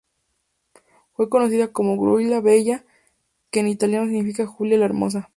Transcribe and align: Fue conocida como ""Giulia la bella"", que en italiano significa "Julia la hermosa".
Fue 1.13 1.29
conocida 1.29 1.71
como 1.71 1.93
""Giulia 1.93 2.27
la 2.37 2.41
bella"", 2.41 2.83
que 3.51 3.59
en 3.59 3.67
italiano 3.67 4.07
significa 4.07 4.47
"Julia 4.47 4.79
la 4.79 4.85
hermosa". 4.85 5.29